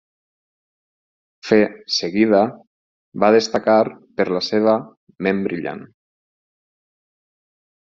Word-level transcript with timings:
Fe 1.49 1.59
seguida 1.97 2.39
va 3.25 3.31
destacar 3.37 3.77
per 4.21 4.27
la 4.39 4.43
seva 4.49 4.75
ment 5.29 5.45
brillant. 5.51 5.87